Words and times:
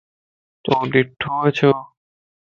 تو 0.63 0.73
ڏڻھوَ 0.91 1.43
ڇو؟ 1.57 1.71